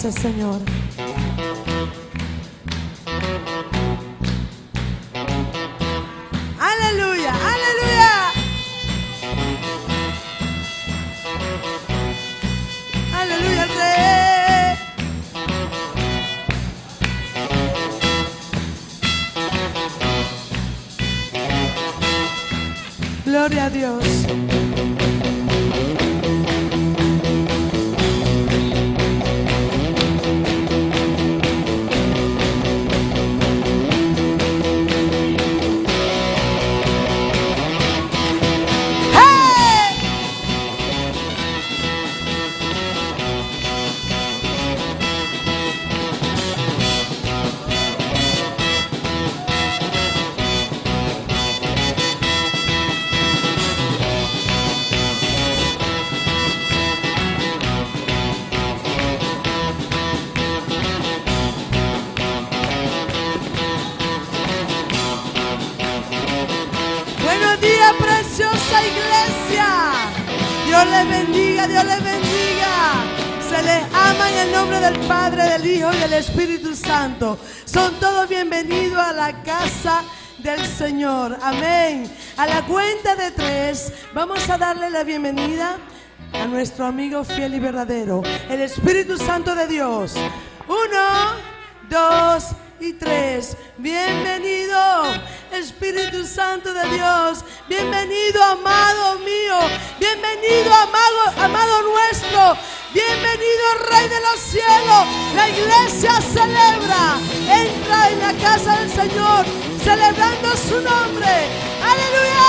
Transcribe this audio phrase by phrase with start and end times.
[0.00, 0.60] Gracias, Señor.
[6.60, 8.12] Aleluya, aleluya.
[13.12, 14.78] Aleluya, Rey.
[23.24, 24.67] Gloria a Dios.
[75.58, 77.38] Del Hijo y del Espíritu Santo.
[77.64, 80.04] Son todos bienvenidos a la casa
[80.38, 81.36] del Señor.
[81.42, 82.10] Amén.
[82.36, 85.78] A la cuenta de tres, vamos a darle la bienvenida
[86.32, 90.14] a nuestro amigo fiel y verdadero, el Espíritu Santo de Dios.
[90.68, 91.34] Uno,
[91.88, 92.48] dos
[92.80, 93.56] y tres.
[93.78, 94.78] Bienvenido,
[95.52, 97.44] Espíritu Santo de Dios.
[97.68, 99.58] Bienvenido, amado mío.
[99.98, 101.17] Bienvenido, amado.
[102.92, 105.06] Bienvenido, Rey de los cielos.
[105.34, 107.20] La iglesia celebra.
[107.46, 109.44] Entra en la casa del Señor,
[109.84, 111.28] celebrando su nombre.
[111.84, 112.48] Aleluya.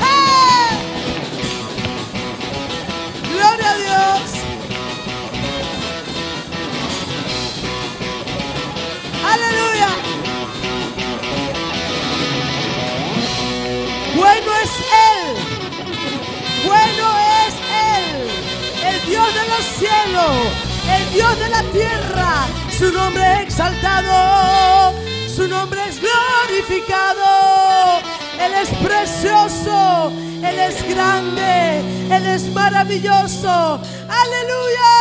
[0.00, 0.70] ¡Eh!
[3.32, 4.30] Gloria a Dios.
[9.24, 9.99] Aleluya.
[19.60, 20.36] Los cielos.
[20.88, 22.46] El Dios de la tierra.
[22.78, 24.94] Su nombre exaltado.
[25.28, 28.00] Su nombre es glorificado.
[28.40, 30.12] Él es precioso.
[30.42, 31.80] Él es grande.
[32.10, 33.78] Él es maravilloso.
[34.08, 34.99] Aleluya.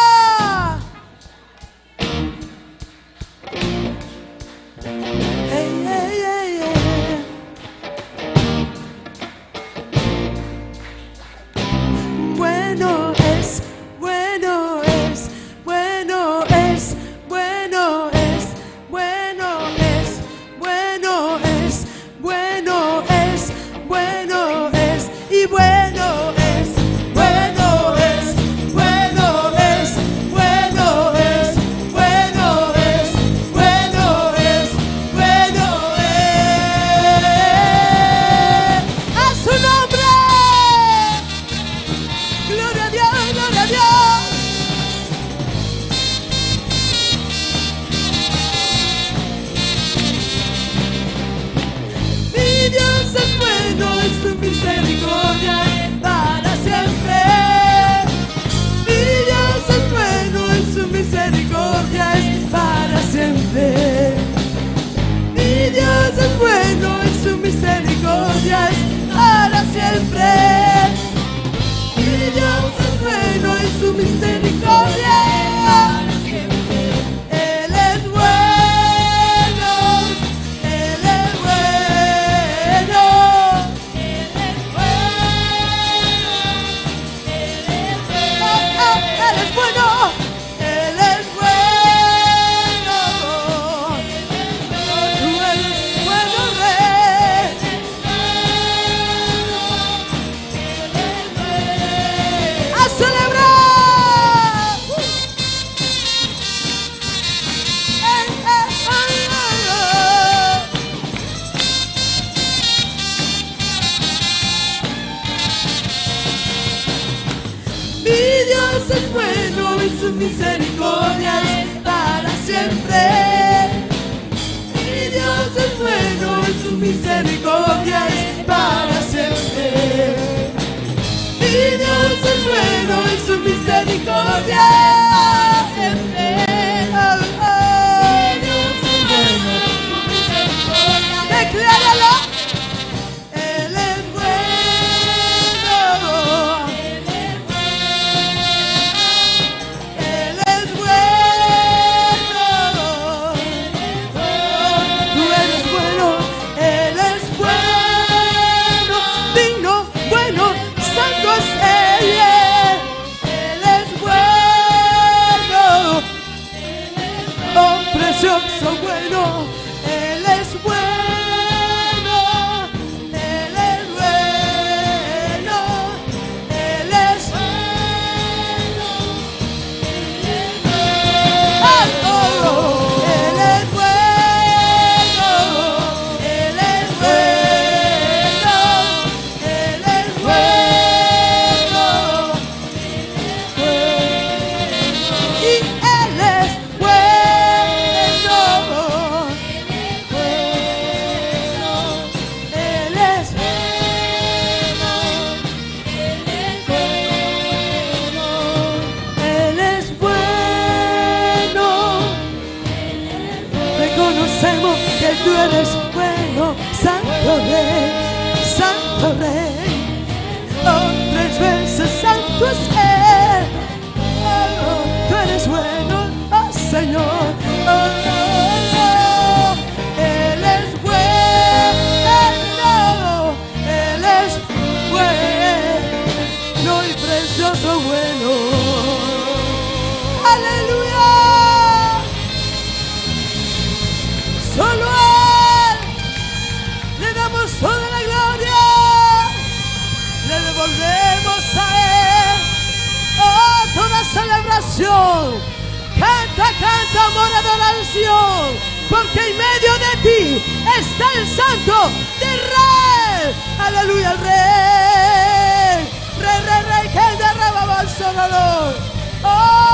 [254.61, 258.57] Canta, canta, amor, adoración.
[258.89, 260.43] Porque en medio de ti
[260.77, 263.35] está el Santo de Israel.
[263.57, 265.87] Aleluya, el Rey.
[266.19, 268.75] Rey, rey, rey, que derrama el sonador.
[269.23, 269.69] Oh.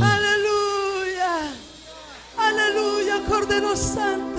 [0.00, 1.34] Aleluya.
[2.38, 4.31] Aleluya, Cordero Santo.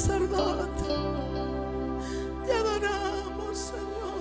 [0.00, 0.84] Sacerdote.
[2.46, 4.20] Te adoramos, Señor.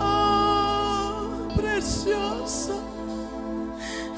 [0.00, 2.80] Oh, precioso.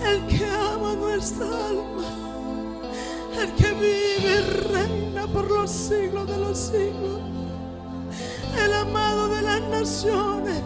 [0.03, 2.05] El que ama nuestra alma.
[3.39, 7.21] El que vive y reina por los siglos de los siglos.
[8.59, 10.63] El amado de las naciones.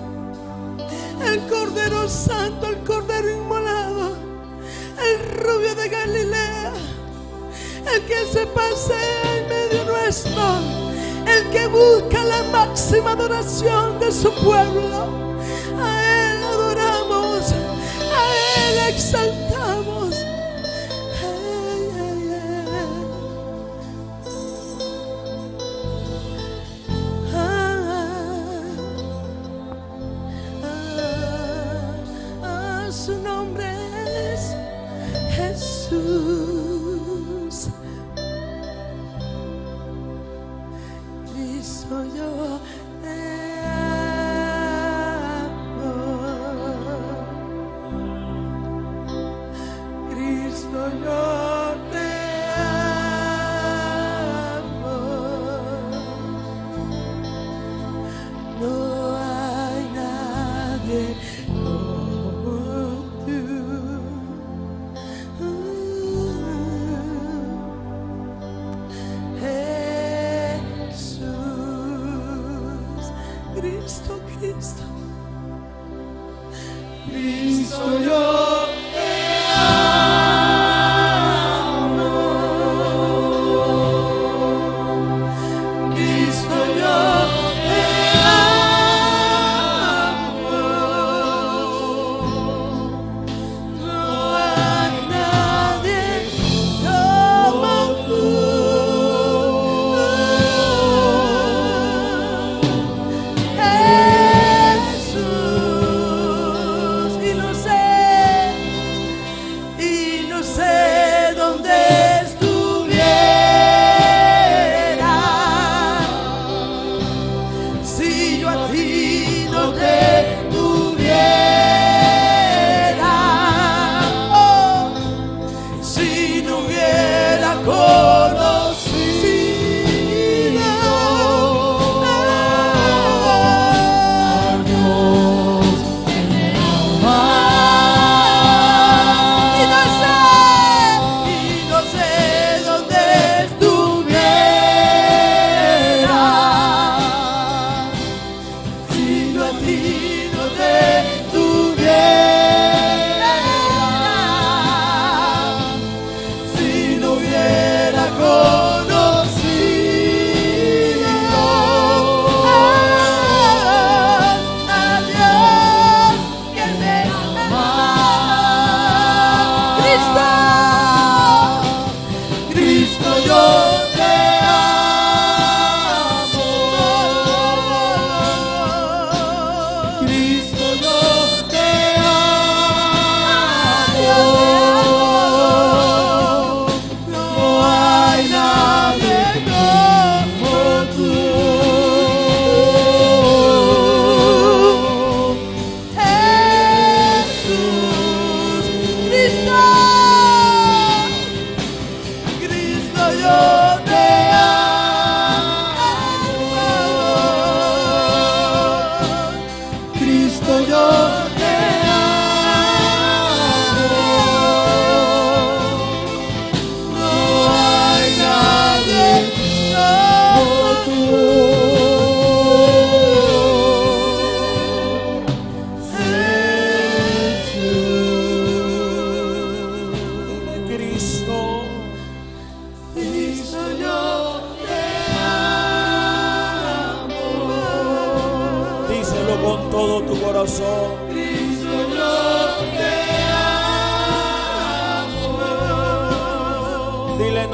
[1.25, 4.17] El Cordero Santo, el Cordero Inmolado.
[4.97, 6.73] El rubio de Galilea.
[7.95, 10.43] El que se pasea en medio nuestro.
[11.27, 15.09] El que busca la máxima adoración de su pueblo.
[15.81, 17.53] A Él adoramos.
[17.53, 19.46] A Él exaltamos.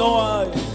[0.03, 0.72] No.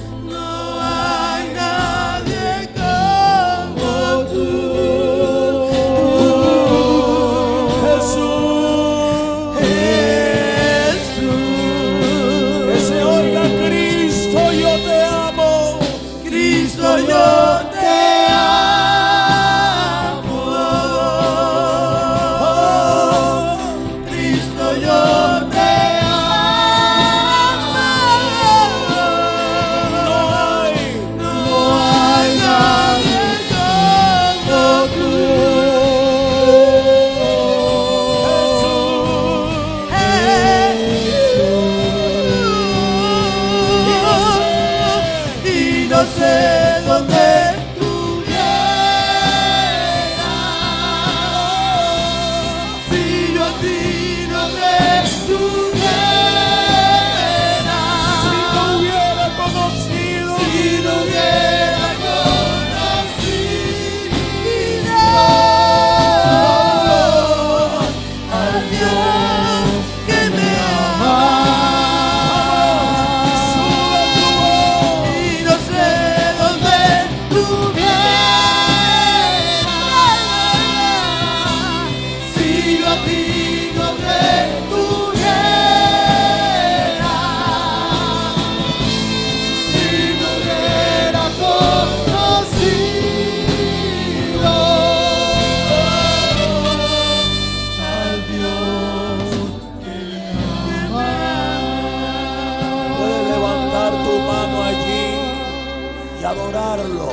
[106.29, 107.09] Adorarlo.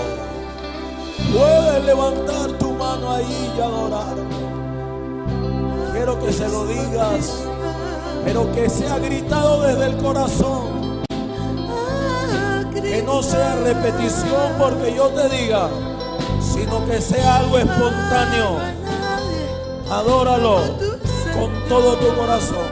[1.34, 4.24] Puedes levantar tu mano allí y adorarlo.
[5.94, 7.44] Quiero que se lo digas,
[8.26, 11.04] pero que sea gritado desde el corazón.
[12.74, 15.70] Que no sea repetición porque yo te diga,
[16.40, 18.60] sino que sea algo espontáneo.
[19.90, 20.58] Adóralo
[21.34, 22.68] con todo tu corazón.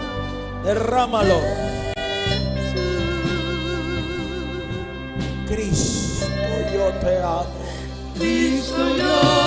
[0.63, 1.62] Derrámalo.
[8.23, 9.42] Cristo, yo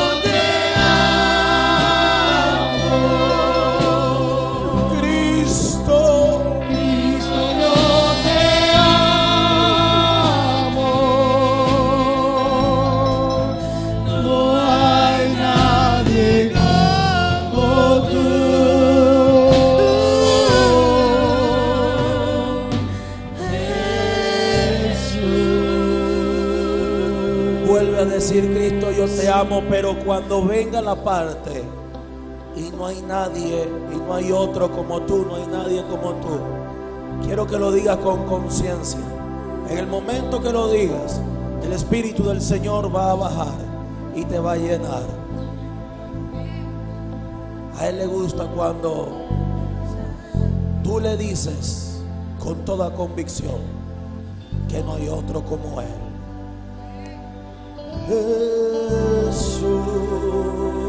[29.69, 31.63] Pero cuando venga la parte
[32.57, 36.39] y no hay nadie, y no hay otro como tú, no hay nadie como tú,
[37.23, 39.01] quiero que lo digas con conciencia.
[39.69, 41.21] En el momento que lo digas,
[41.63, 43.59] el Espíritu del Señor va a bajar
[44.15, 45.03] y te va a llenar.
[47.79, 49.09] A Él le gusta cuando
[50.83, 52.01] tú le dices
[52.43, 53.61] con toda convicción
[54.67, 55.89] que no hay otro como Él.
[59.57, 60.86] Cristo.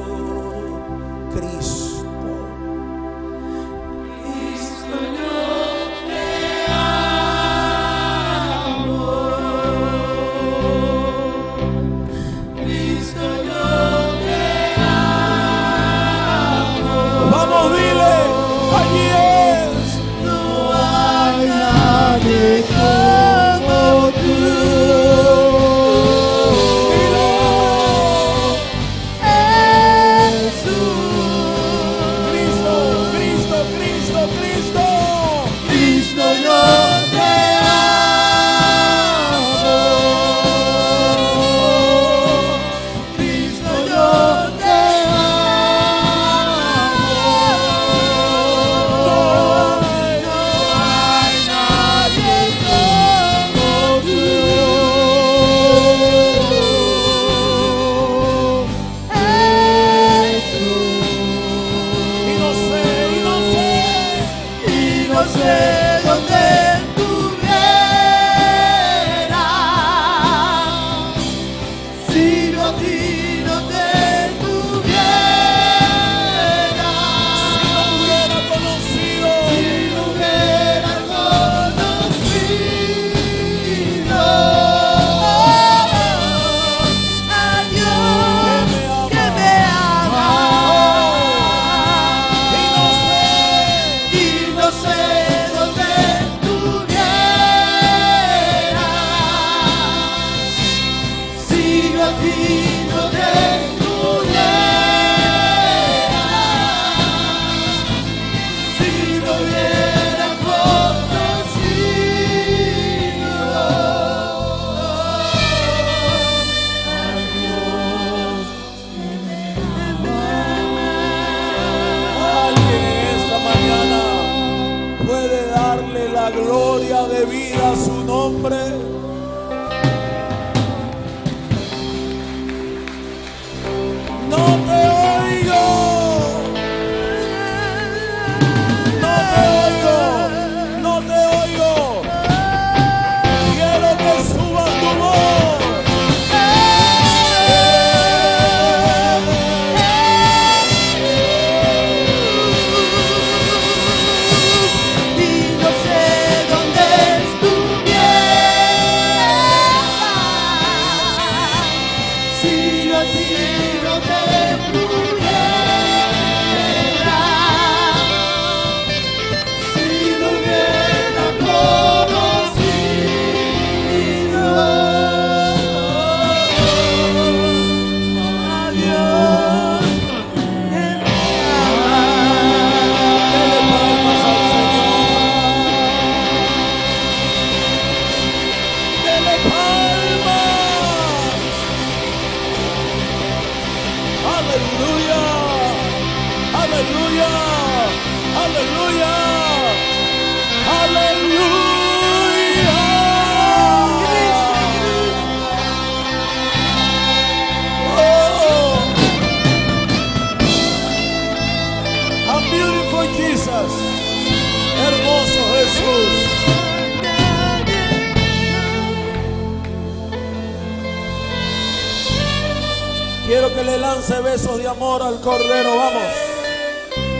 [224.78, 225.76] Amor al Cordero.
[225.76, 226.14] Vamos.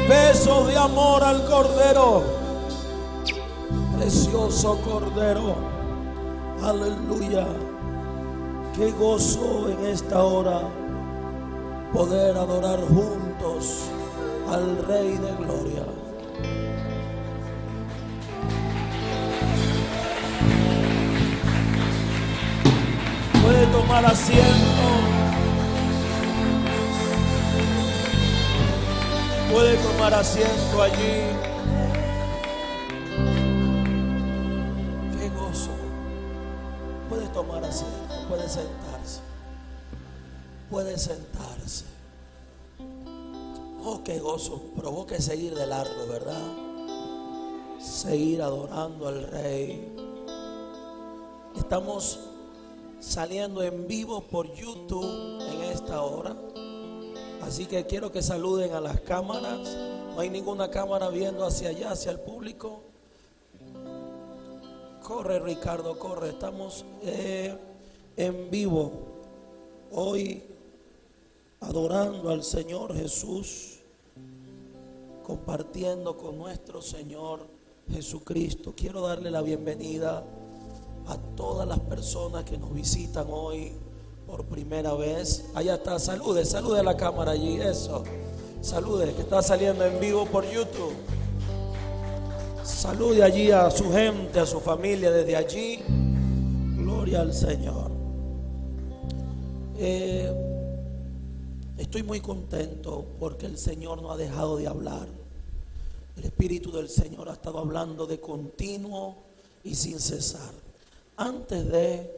[0.08, 2.24] Besos de amor al Cordero.
[3.98, 5.56] Precioso Cordero.
[6.64, 7.48] Aleluya.
[8.76, 10.62] Qué gozo en esta hora
[11.94, 13.86] poder adorar juntos
[14.52, 15.84] al Rey de Gloria.
[23.42, 24.97] Puede tomar asiento.
[29.52, 31.22] Puede tomar asiento allí.
[35.18, 35.70] Qué gozo.
[37.10, 39.22] Puede tomar asiento, puede sentarse.
[40.70, 41.86] Puede sentarse.
[43.84, 44.62] Oh, qué gozo.
[44.76, 46.44] Provoque seguir de largo, ¿verdad?
[47.80, 49.96] Seguir adorando al Rey.
[51.56, 52.20] Estamos
[53.00, 56.36] saliendo en vivo por YouTube en esta hora.
[57.42, 59.76] Así que quiero que saluden a las cámaras.
[60.14, 62.82] No hay ninguna cámara viendo hacia allá, hacia el público.
[65.04, 66.30] Corre, Ricardo, corre.
[66.30, 67.56] Estamos eh,
[68.18, 68.92] en vivo
[69.92, 70.44] hoy
[71.62, 73.80] adorando al Señor Jesús,
[75.24, 77.48] compartiendo con nuestro Señor
[77.90, 78.74] Jesucristo.
[78.76, 80.24] Quiero darle la bienvenida
[81.08, 83.72] a todas las personas que nos visitan hoy
[84.28, 85.46] por primera vez.
[85.56, 88.04] Allá está, salude, salude a la cámara allí, eso.
[88.62, 90.94] Salude, que está saliendo en vivo por YouTube.
[92.64, 95.80] Salude allí a su gente, a su familia desde allí.
[96.76, 97.90] Gloria al Señor.
[99.78, 100.30] Eh,
[101.78, 105.08] estoy muy contento porque el Señor no ha dejado de hablar.
[106.18, 109.24] El Espíritu del Señor ha estado hablando de continuo
[109.64, 110.52] y sin cesar.
[111.16, 112.17] Antes de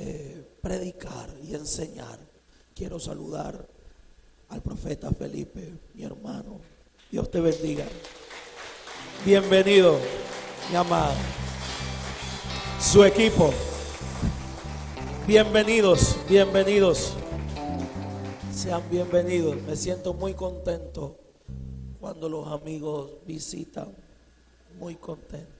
[0.00, 2.20] eh, predicar y enseñar,
[2.72, 3.66] quiero saludar
[4.48, 6.60] al profeta Felipe, mi hermano.
[7.10, 7.84] Dios te bendiga.
[9.26, 9.98] Bienvenido,
[10.70, 11.16] mi amado.
[12.80, 13.52] Su equipo.
[15.26, 17.14] Bienvenidos, bienvenidos.
[18.54, 19.56] Sean bienvenidos.
[19.62, 21.16] Me siento muy contento
[21.98, 23.92] cuando los amigos visitan.
[24.78, 25.58] Muy contento.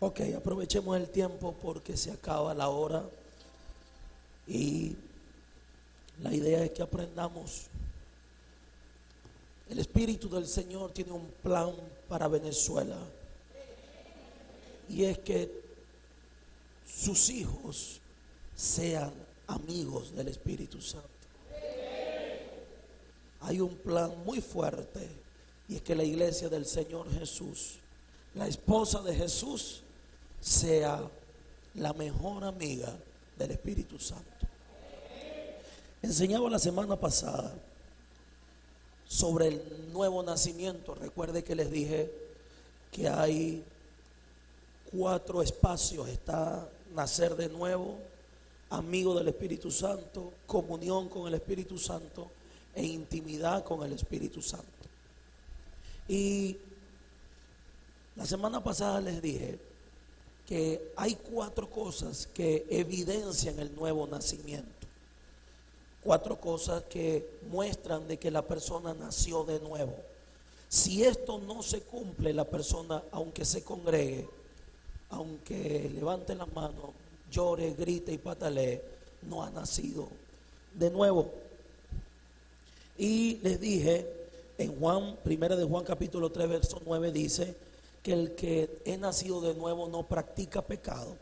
[0.00, 3.04] Ok, aprovechemos el tiempo porque se acaba la hora.
[4.50, 4.94] Y
[6.22, 7.68] la idea es que aprendamos.
[9.70, 11.72] El Espíritu del Señor tiene un plan
[12.08, 12.98] para Venezuela.
[14.88, 15.50] Y es que
[16.86, 18.00] sus hijos
[18.54, 19.14] sean
[19.46, 21.08] amigos del Espíritu Santo.
[23.42, 25.08] Hay un plan muy fuerte
[25.68, 27.80] y es que la iglesia del Señor Jesús
[28.34, 29.82] la esposa de Jesús
[30.40, 31.10] sea
[31.74, 32.96] la mejor amiga
[33.36, 34.39] del Espíritu Santo.
[36.02, 37.52] Enseñaba la semana pasada
[39.06, 40.94] sobre el nuevo nacimiento.
[40.94, 42.10] Recuerde que les dije
[42.90, 43.62] que hay
[44.92, 46.08] cuatro espacios.
[46.08, 47.98] Está nacer de nuevo,
[48.70, 52.30] amigo del Espíritu Santo, comunión con el Espíritu Santo
[52.74, 54.66] e intimidad con el Espíritu Santo.
[56.08, 56.56] Y
[58.16, 59.58] la semana pasada les dije
[60.46, 64.79] que hay cuatro cosas que evidencian el nuevo nacimiento.
[66.02, 69.94] Cuatro cosas que muestran de que la persona nació de nuevo.
[70.68, 74.26] Si esto no se cumple, la persona, aunque se congregue,
[75.10, 76.90] aunque levante las manos,
[77.30, 78.80] llore, grite y patalee,
[79.22, 80.08] no ha nacido
[80.74, 81.30] de nuevo.
[82.96, 84.06] Y les dije,
[84.58, 87.56] en Juan, primera de Juan capítulo 3, verso 9 dice
[88.02, 91.16] que el que es nacido de nuevo no practica pecado.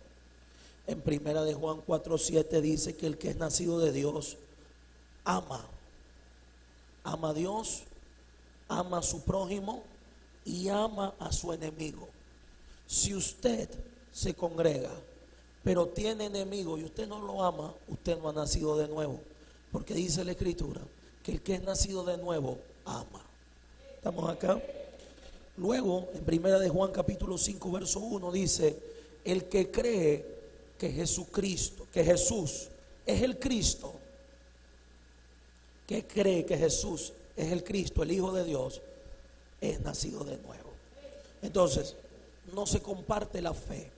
[0.86, 4.36] En primera de Juan 4, 7 dice que el que es nacido de Dios
[5.28, 5.62] ama.
[7.04, 7.82] Ama a Dios,
[8.68, 9.82] ama a su prójimo
[10.44, 12.08] y ama a su enemigo.
[12.86, 13.68] Si usted
[14.12, 14.90] se congrega,
[15.62, 19.20] pero tiene enemigo y usted no lo ama, usted no ha nacido de nuevo.
[19.70, 20.80] Porque dice la escritura
[21.22, 23.22] que el que es nacido de nuevo ama.
[23.96, 24.60] ¿Estamos acá?
[25.58, 28.78] Luego, en primera de Juan capítulo 5, verso 1 dice,
[29.24, 30.24] el que cree
[30.78, 32.68] que Jesucristo, que Jesús
[33.04, 33.92] es el Cristo,
[35.88, 38.82] que cree que Jesús es el Cristo, el Hijo de Dios,
[39.58, 40.70] es nacido de nuevo.
[41.40, 41.96] Entonces,
[42.52, 43.90] no se comparte la fe.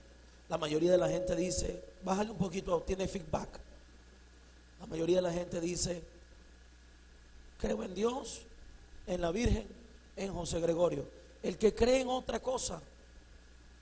[0.47, 3.59] La mayoría de la gente dice, bájale un poquito, tiene feedback.
[4.79, 6.01] La mayoría de la gente dice,
[7.59, 8.43] creo en Dios,
[9.05, 9.67] en la Virgen,
[10.15, 11.05] en José Gregorio.
[11.43, 12.81] El que cree en otra cosa,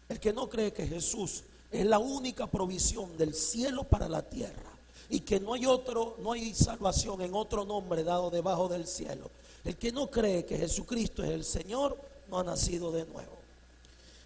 [0.09, 4.68] el que no cree que Jesús es la única provisión del cielo para la tierra
[5.09, 9.29] y que no hay otro, no hay salvación en otro nombre dado debajo del cielo.
[9.63, 11.97] El que no cree que Jesucristo es el Señor
[12.29, 13.37] no ha nacido de nuevo.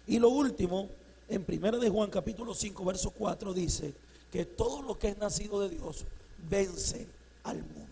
[0.06, 0.88] Y lo último,
[1.28, 3.94] en 1 de Juan capítulo 5, verso 4 dice
[4.30, 6.04] que todo lo que es nacido de Dios
[6.48, 7.06] vence
[7.44, 7.84] al mundo.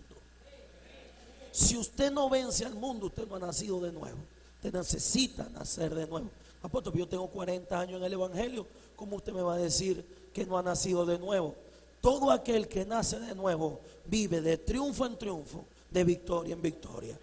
[1.50, 4.18] Si usted no vence al mundo, usted no ha nacido de nuevo.
[4.56, 6.28] Usted necesita nacer de nuevo.
[6.62, 8.66] Apóstol, yo tengo 40 años en el Evangelio.
[8.94, 11.54] ¿Cómo usted me va a decir que no ha nacido de nuevo?
[12.02, 17.16] Todo aquel que nace de nuevo vive de triunfo en triunfo, de victoria en victoria.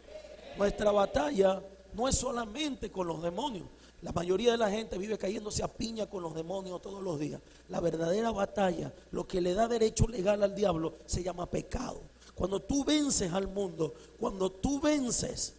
[0.58, 1.62] Nuestra batalla
[1.94, 3.68] no es solamente con los demonios.
[4.02, 7.42] La mayoría de la gente vive cayéndose a piña con los demonios todos los días.
[7.68, 12.00] La verdadera batalla, lo que le da derecho legal al diablo, se llama pecado.
[12.34, 15.56] Cuando tú vences al mundo, cuando tú vences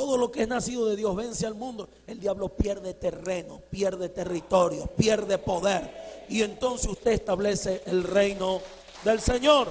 [0.00, 4.08] todo lo que es nacido de Dios, vence al mundo, el diablo pierde terreno, pierde
[4.08, 6.24] territorio, pierde poder.
[6.26, 8.62] Y entonces usted establece el reino
[9.04, 9.68] del Señor.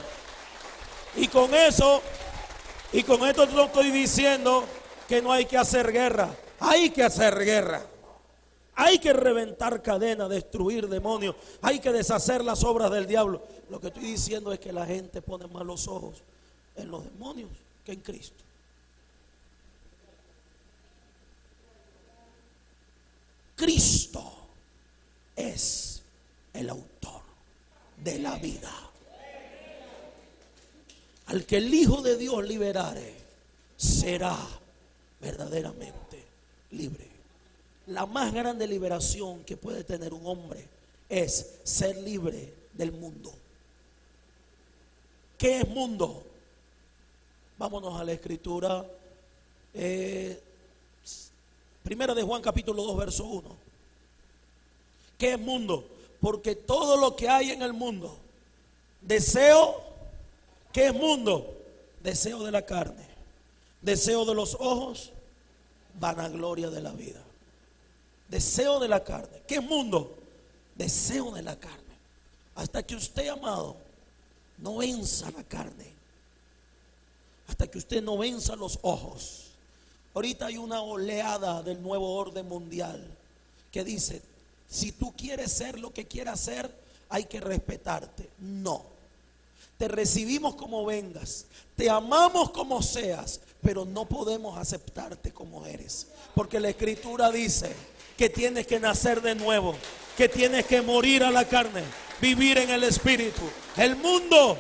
[1.15, 2.04] Y con eso,
[2.94, 4.65] y con esto no estoy diciendo
[5.08, 6.30] que no hay que hacer guerra.
[6.60, 7.82] Hay que hacer guerra.
[8.76, 11.36] Hay que reventar cadenas, destruir demonios.
[11.63, 13.42] Hay que deshacer las obras del diablo.
[13.72, 16.22] Lo que estoy diciendo es que la gente pone más los ojos
[16.76, 17.50] en los demonios
[17.84, 18.44] que en Cristo.
[23.60, 24.24] Cristo
[25.36, 26.02] es
[26.54, 27.22] el autor
[28.04, 28.72] de la vida.
[31.28, 33.13] Al que el Hijo de Dios liberare,
[33.78, 34.36] será
[35.22, 36.24] verdaderamente
[36.72, 37.10] libre
[37.89, 40.63] la más grande liberación que puede tener un hombre
[41.10, 43.34] es ser libre del mundo.
[45.38, 46.24] ¿Qué es mundo?
[47.58, 48.86] Vámonos a la escritura.
[49.74, 50.39] Eh,
[51.89, 53.49] primera de Juan capítulo 2, verso 1.
[55.17, 55.89] ¿Qué es mundo?
[56.21, 58.15] Porque todo lo que hay en el mundo,
[59.02, 59.82] deseo,
[60.71, 61.52] ¿qué es mundo?
[62.04, 63.08] Deseo de la carne,
[63.82, 65.13] deseo de los ojos,
[65.99, 67.23] vanagloria de la vida.
[68.28, 69.41] Deseo de la carne.
[69.47, 70.15] ¿Qué mundo?
[70.75, 71.95] Deseo de la carne.
[72.54, 73.78] Hasta que usted, amado,
[74.60, 75.91] no venza la carne.
[77.47, 79.49] Hasta que usted no venza los ojos.
[80.13, 83.06] Ahorita hay una oleada del nuevo orden mundial
[83.72, 84.22] que dice,
[84.69, 86.74] si tú quieres ser lo que quieras ser,
[87.10, 88.30] hay que respetarte.
[88.39, 88.84] No.
[89.78, 91.45] Te recibimos como vengas.
[91.76, 96.08] Te amamos como seas, pero no podemos aceptarte como eres.
[96.36, 97.74] Porque la escritura dice,
[98.19, 99.74] que tienes que nacer de nuevo,
[100.17, 101.84] que tienes que morir a la carne,
[102.19, 103.43] vivir en el Espíritu.
[103.78, 104.58] El mundo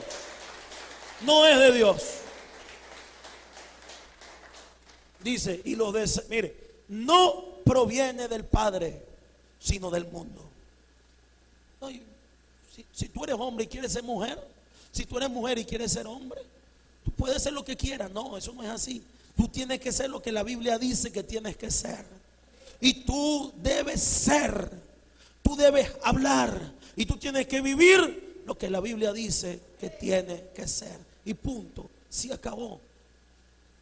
[1.25, 2.03] no es de Dios.
[5.23, 6.55] Dice, y los de, mire,
[6.89, 9.01] no proviene del Padre,
[9.59, 10.45] sino del mundo.
[12.93, 14.41] Si tú eres hombre y quieres ser mujer,
[14.91, 16.41] si tú eres mujer y quieres ser hombre,
[17.03, 18.09] tú puedes ser lo que quieras.
[18.11, 19.03] No, eso no es así.
[19.35, 22.05] Tú tienes que ser lo que la Biblia dice que tienes que ser.
[22.81, 24.71] Y tú debes ser,
[25.43, 30.45] tú debes hablar y tú tienes que vivir lo que la Biblia dice que tiene
[30.55, 30.97] que ser.
[31.25, 32.79] Y punto, se acabó.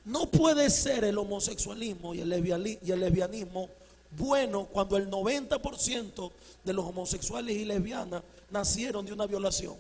[0.08, 3.70] No puede ser el homosexualismo y el, lesbianismo
[4.12, 6.32] bueno cuando el 90%
[6.64, 9.76] de los homosexuales y lesbianas nacieron de una violación.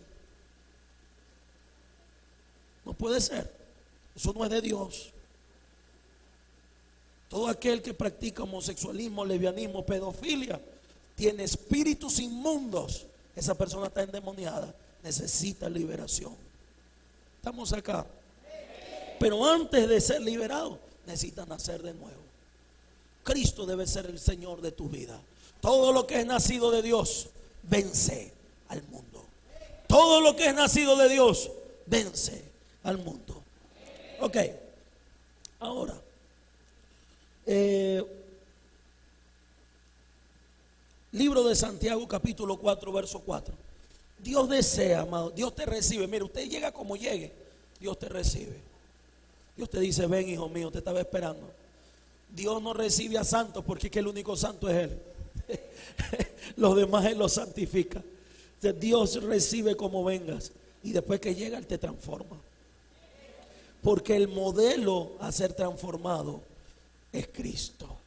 [2.83, 3.49] No puede ser.
[4.17, 5.13] Eso no es de Dios.
[7.29, 10.59] Todo aquel que practica homosexualismo, lesbianismo, pedofilia,
[11.15, 13.05] tiene espíritus inmundos.
[13.33, 14.75] Esa persona está endemoniada.
[15.03, 16.35] Necesita liberación.
[17.37, 18.05] Estamos acá.
[19.19, 22.21] Pero antes de ser liberado, necesita nacer de nuevo.
[23.23, 25.19] Cristo debe ser el Señor de tu vida.
[25.59, 27.27] Todo lo que es nacido de Dios,
[27.63, 28.31] vence
[28.69, 29.25] al mundo.
[29.87, 31.51] Todo lo que es nacido de Dios,
[31.85, 32.43] vence
[32.83, 33.43] al mundo.
[34.19, 34.37] Ok.
[35.59, 35.99] Ahora,
[37.45, 38.05] eh,
[41.11, 43.53] libro de Santiago capítulo 4, verso 4.
[44.19, 46.07] Dios desea, amado, Dios te recibe.
[46.07, 47.33] Mire, usted llega como llegue,
[47.79, 48.66] Dios te recibe.
[49.57, 51.49] Dios te dice, ven hijo mío, te estaba esperando.
[52.29, 55.01] Dios no recibe a santos porque es que el único santo es Él.
[56.57, 58.03] los demás Él los santifica.
[58.79, 60.51] Dios recibe como vengas
[60.83, 62.37] y después que llega Él te transforma.
[63.81, 66.41] Porque el modelo a ser transformado
[67.11, 67.97] es Cristo.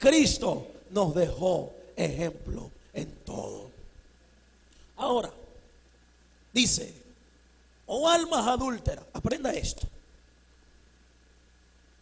[0.00, 3.70] Cristo nos dejó ejemplo en todo.
[4.96, 5.30] Ahora,
[6.52, 6.92] dice,
[7.86, 9.86] oh almas adúlteras, aprenda esto.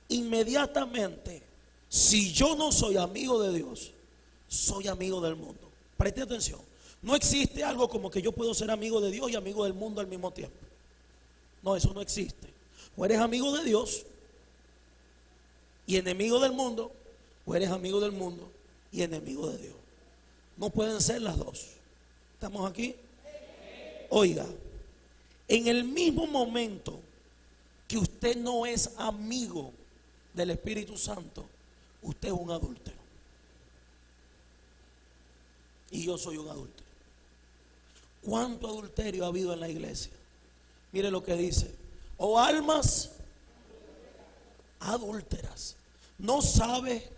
[0.08, 1.42] Inmediatamente,
[1.88, 3.92] si yo no soy amigo de Dios,
[4.48, 5.60] soy amigo del mundo.
[5.96, 6.60] Preste atención.
[7.02, 10.00] No existe algo como que yo puedo ser amigo de Dios y amigo del mundo
[10.00, 10.56] al mismo tiempo.
[11.62, 12.48] No, eso no existe.
[12.96, 14.04] O eres amigo de Dios
[15.86, 16.92] y enemigo del mundo,
[17.46, 18.50] o eres amigo del mundo
[18.92, 19.74] y enemigo de Dios.
[20.56, 21.66] No pueden ser las dos.
[22.34, 22.94] ¿Estamos aquí?
[24.10, 24.46] Oiga,
[25.46, 26.98] en el mismo momento
[27.86, 29.72] que usted no es amigo
[30.34, 31.46] del Espíritu Santo,
[32.02, 32.96] usted es un adúltero.
[35.90, 36.86] Y yo soy un adúltero.
[38.22, 40.12] ¿Cuánto adulterio ha habido en la iglesia?
[40.92, 41.74] Mire lo que dice.
[42.16, 43.12] O almas
[44.80, 45.76] adúlteras.
[46.18, 47.08] ¿No sabe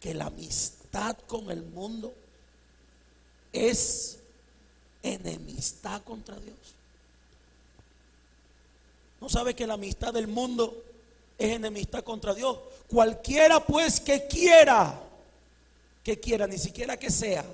[0.00, 2.14] que la amistad con el mundo
[3.52, 4.18] es
[5.02, 6.56] enemistad contra Dios?
[9.20, 10.82] ¿No sabe que la amistad del mundo
[11.40, 12.58] es enemistad contra Dios?
[12.86, 15.00] Cualquiera pues que quiera,
[16.04, 17.44] que quiera, ni siquiera que sea,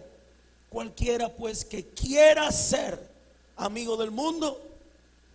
[0.69, 2.99] cualquiera pues que quiera ser
[3.57, 4.61] amigo del mundo,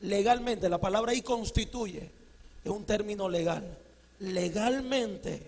[0.01, 2.09] legalmente, la palabra ahí constituye,
[2.63, 3.65] es un término legal,
[4.19, 5.41] legalmente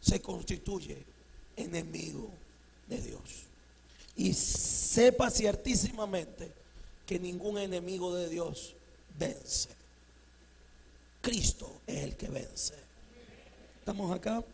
[0.00, 0.98] se constituye
[1.56, 2.28] enemigo
[2.86, 3.22] de Dios.
[4.14, 6.50] Y sepa ciertísimamente
[7.06, 8.74] que ningún enemigo de Dios
[9.18, 9.81] vence.
[11.22, 12.74] Cristo es el que vence.
[13.78, 14.44] ¿Estamos acá?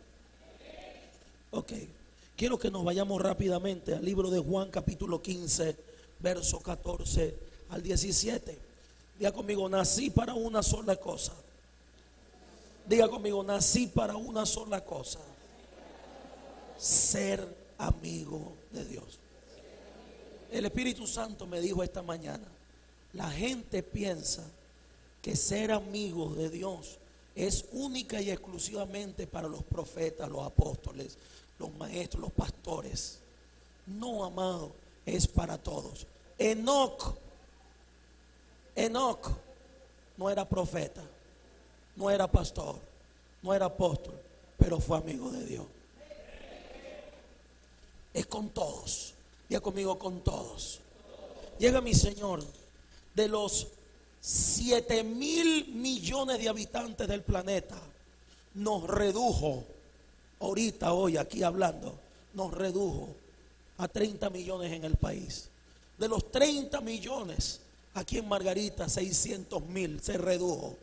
[1.51, 1.73] Ok.
[2.37, 5.77] Quiero que nos vayamos rápidamente al libro de Juan capítulo 15,
[6.21, 7.35] verso 14
[7.71, 8.59] al 17.
[9.19, 11.33] Diga conmigo, nací para una sola cosa.
[12.87, 15.21] Diga conmigo, nací para una sola cosa.
[16.77, 19.19] Ser amigo de Dios.
[20.53, 22.47] El Espíritu Santo me dijo esta mañana,
[23.15, 24.45] la gente piensa
[25.37, 26.99] ser amigo de Dios
[27.35, 31.17] es única y exclusivamente para los profetas, los apóstoles,
[31.59, 33.19] los maestros, los pastores.
[33.87, 34.73] No, amado,
[35.07, 36.07] es para todos.
[36.39, 37.15] Enoch,
[38.75, 39.29] Enoch
[40.17, 41.03] no era profeta,
[41.97, 42.77] no era pastor,
[43.43, 44.15] no era apóstol,
[44.57, 45.67] pero fue amigo de Dios.
[48.13, 49.15] Es con todos.
[49.49, 50.81] Ya conmigo con todos.
[51.59, 52.45] Llega mi Señor
[53.15, 53.69] de los
[54.21, 57.77] 7 mil millones de habitantes del planeta.
[58.55, 59.65] Nos redujo,
[60.41, 61.99] ahorita, hoy, aquí hablando,
[62.35, 63.09] nos redujo
[63.79, 65.49] a 30 millones en el país.
[65.99, 67.61] De los 30 millones,
[67.95, 70.77] aquí en Margarita, 600 mil se redujo.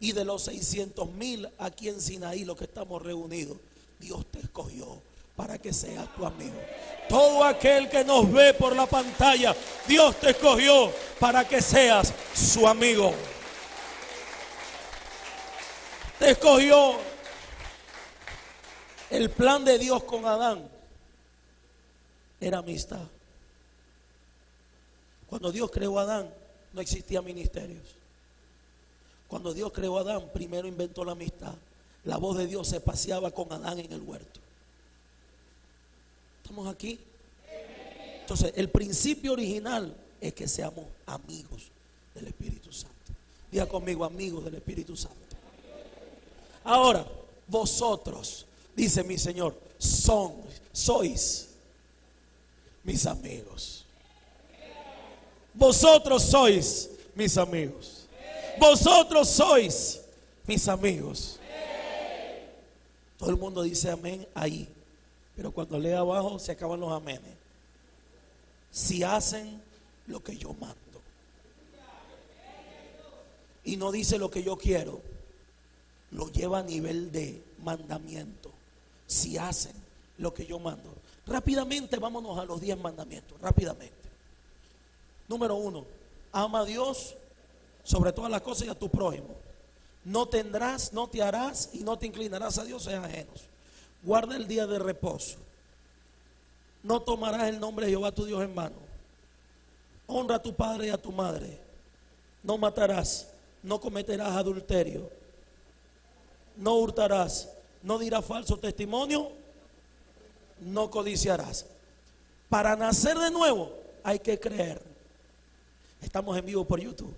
[0.00, 3.56] Y de los 600 mil aquí en Sinaí, los que estamos reunidos,
[4.00, 5.00] Dios te escogió
[5.42, 6.54] para que seas tu amigo.
[7.08, 9.56] Todo aquel que nos ve por la pantalla,
[9.88, 13.12] Dios te escogió para que seas su amigo.
[16.20, 16.94] Te escogió
[19.10, 20.70] el plan de Dios con Adán
[22.40, 23.02] era amistad.
[25.26, 26.30] Cuando Dios creó a Adán,
[26.72, 27.82] no existía ministerios.
[29.26, 31.54] Cuando Dios creó a Adán, primero inventó la amistad.
[32.04, 34.41] La voz de Dios se paseaba con Adán en el huerto.
[36.52, 36.98] ¿Estamos aquí?
[38.20, 41.70] Entonces, el principio original es que seamos amigos
[42.14, 42.94] del Espíritu Santo.
[43.50, 45.16] Diga conmigo, amigos del Espíritu Santo.
[46.62, 47.06] Ahora,
[47.46, 48.44] vosotros,
[48.76, 50.34] dice mi Señor, son,
[50.70, 51.48] sois
[52.84, 53.86] mis amigos.
[55.54, 58.06] Vosotros sois mis amigos.
[58.60, 60.02] Vosotros sois
[60.46, 61.38] mis amigos.
[63.16, 64.68] Todo el mundo dice amén ahí.
[65.42, 67.34] Pero cuando lee abajo se acaban los amenes.
[68.70, 69.60] Si hacen
[70.06, 70.76] lo que yo mando.
[73.64, 75.00] Y no dice lo que yo quiero.
[76.12, 78.52] Lo lleva a nivel de mandamiento.
[79.08, 79.72] Si hacen
[80.18, 80.94] lo que yo mando.
[81.26, 83.40] Rápidamente vámonos a los diez mandamientos.
[83.40, 83.96] Rápidamente.
[85.26, 85.84] Número uno.
[86.30, 87.16] Ama a Dios
[87.82, 89.34] sobre todas las cosas y a tu prójimo.
[90.04, 93.51] No tendrás, no te harás y no te inclinarás a dioses ajenos.
[94.02, 95.38] Guarda el día de reposo.
[96.82, 98.76] No tomarás el nombre de Jehová tu Dios en vano.
[100.06, 101.58] Honra a tu padre y a tu madre.
[102.42, 103.28] No matarás.
[103.62, 105.08] No cometerás adulterio.
[106.56, 107.48] No hurtarás.
[107.82, 109.30] No dirás falso testimonio.
[110.60, 111.66] No codiciarás.
[112.48, 114.82] Para nacer de nuevo hay que creer.
[116.00, 117.14] Estamos en vivo por YouTube.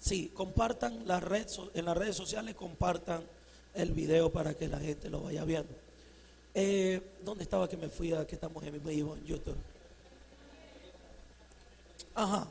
[0.00, 3.22] Sí, compartan la red, en las redes sociales, compartan
[3.74, 5.74] el video para que la gente lo vaya viendo.
[6.54, 9.56] Eh, ¿Dónde estaba que me fui a que estamos en vivo en YouTube?
[12.14, 12.46] Ajá.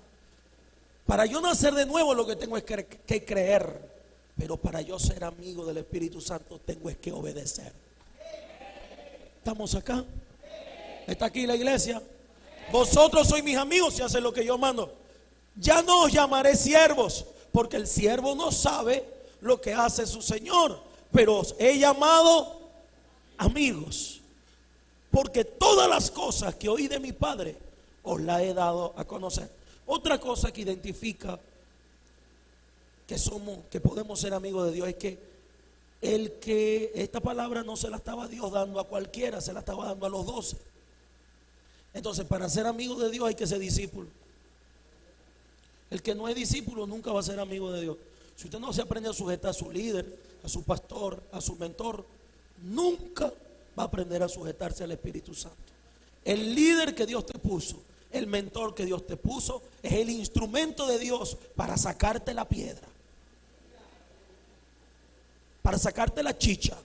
[1.05, 3.93] Para yo nacer de nuevo lo que tengo es que, que creer.
[4.37, 7.71] Pero para yo ser amigo del Espíritu Santo tengo es que obedecer.
[9.37, 10.03] ¿Estamos acá?
[11.05, 12.01] ¿Está aquí la iglesia?
[12.71, 14.93] Vosotros sois mis amigos si hacen lo que yo mando.
[15.55, 19.05] Ya no os llamaré siervos, porque el siervo no sabe
[19.41, 20.81] lo que hace su Señor,
[21.13, 22.59] pero os he llamado
[23.37, 24.19] amigos,
[25.11, 27.55] porque todas las cosas que oí de mi Padre
[28.01, 29.49] os las he dado a conocer.
[29.85, 31.39] Otra cosa que identifica
[33.07, 35.19] que somos, que podemos ser amigos de Dios es que
[36.01, 39.85] el que esta palabra no se la estaba Dios dando a cualquiera, se la estaba
[39.85, 40.57] dando a los doce.
[41.93, 44.07] Entonces, para ser amigo de Dios hay que ser discípulo.
[45.91, 47.97] El que no es discípulo nunca va a ser amigo de Dios.
[48.35, 51.55] Si usted no se aprende a sujetar a su líder, a su pastor, a su
[51.55, 52.05] mentor,
[52.63, 53.31] nunca
[53.77, 55.57] va a aprender a sujetarse al Espíritu Santo.
[56.23, 57.77] El líder que Dios te puso,
[58.11, 62.87] el mentor que Dios te puso, es el instrumento de Dios para sacarte la piedra,
[65.61, 66.77] para sacarte la chicha,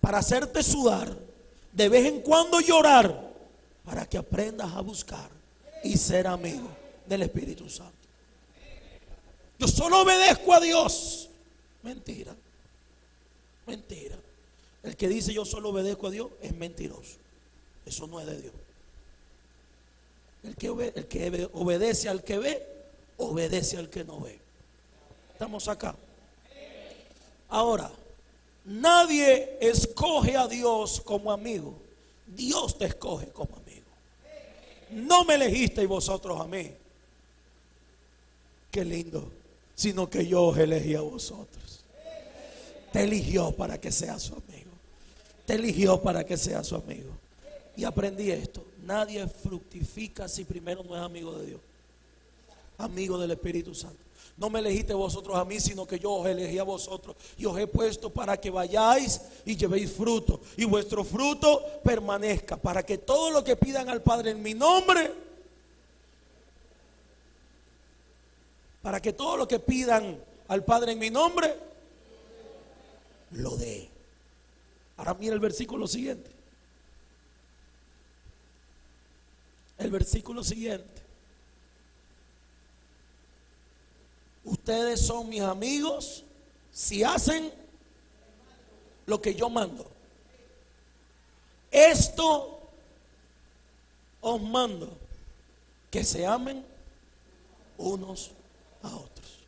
[0.00, 1.16] para hacerte sudar,
[1.72, 3.32] de vez en cuando llorar,
[3.84, 5.28] para que aprendas a buscar
[5.82, 6.68] y ser amigo
[7.06, 7.92] del Espíritu Santo.
[9.58, 11.28] Yo solo obedezco a Dios.
[11.84, 12.34] Mentira.
[13.66, 14.16] Mentira.
[14.82, 17.16] El que dice yo solo obedezco a Dios es mentiroso.
[17.86, 18.54] Eso no es de Dios.
[20.42, 22.66] El que, el que obedece al que ve,
[23.18, 24.38] obedece al que no ve.
[25.32, 25.94] Estamos acá.
[27.48, 27.90] Ahora,
[28.64, 31.74] nadie escoge a Dios como amigo.
[32.26, 33.84] Dios te escoge como amigo.
[34.90, 36.70] No me elegisteis vosotros a mí.
[38.70, 39.30] Qué lindo.
[39.74, 41.84] Sino que yo os elegí a vosotros.
[42.92, 44.70] Te eligió para que seas su amigo.
[45.46, 47.10] Te eligió para que seas su amigo.
[47.76, 48.64] Y aprendí esto.
[48.84, 51.60] Nadie fructifica si primero no es amigo de Dios.
[52.78, 54.04] Amigo del Espíritu Santo.
[54.36, 57.56] No me elegiste vosotros a mí, sino que yo os elegí a vosotros y os
[57.56, 63.30] he puesto para que vayáis y llevéis fruto y vuestro fruto permanezca, para que todo
[63.30, 65.12] lo que pidan al Padre en mi nombre,
[68.84, 71.56] para que todo lo que pidan al Padre en mi nombre,
[73.30, 73.88] lo dé.
[74.98, 76.30] Ahora mira el versículo siguiente.
[79.78, 81.00] El versículo siguiente.
[84.44, 86.22] Ustedes son mis amigos
[86.70, 87.54] si hacen
[89.06, 89.90] lo que yo mando.
[91.70, 92.60] Esto
[94.20, 94.94] os mando,
[95.90, 96.62] que se amen
[97.78, 98.33] unos
[98.84, 99.38] a otros.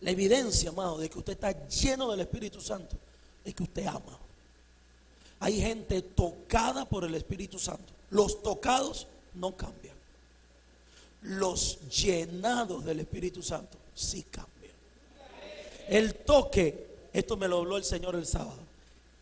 [0.00, 2.96] La evidencia, amado, de que usted está lleno del Espíritu Santo
[3.44, 4.18] es que usted ama.
[5.40, 7.92] Hay gente tocada por el Espíritu Santo.
[8.10, 10.00] Los tocados no cambian
[11.22, 14.50] los llenados del Espíritu Santo sí cambian.
[15.88, 18.58] El toque, esto me lo habló el Señor el sábado.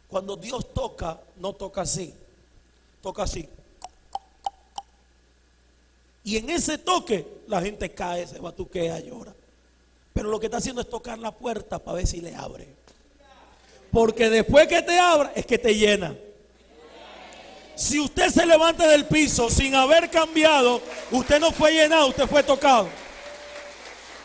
[0.08, 2.14] Cuando Dios toca, no toca así,
[3.02, 3.48] toca así.
[6.28, 9.34] Y en ese toque la gente cae, se batuquea, llora.
[10.12, 12.68] Pero lo que está haciendo es tocar la puerta para ver si le abre.
[13.90, 16.14] Porque después que te abra es que te llena.
[17.74, 22.42] Si usted se levanta del piso sin haber cambiado, usted no fue llenado, usted fue
[22.42, 22.90] tocado.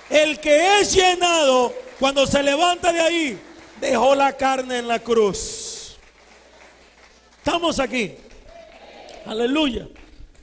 [0.10, 3.42] El que es llenado, cuando se levanta de ahí,
[3.80, 5.96] dejó la carne en la cruz.
[7.38, 8.14] Estamos aquí.
[9.26, 9.88] Aleluya.